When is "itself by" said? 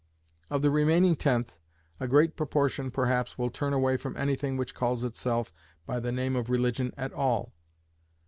5.03-5.99